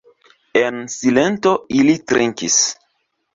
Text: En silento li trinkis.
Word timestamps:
En 0.61 0.79
silento 0.93 1.53
li 1.89 1.95
trinkis. 2.13 2.59